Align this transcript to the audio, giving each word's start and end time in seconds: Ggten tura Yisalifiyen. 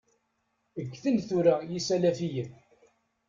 Ggten 0.89 1.17
tura 1.27 1.55
Yisalifiyen. 1.71 2.49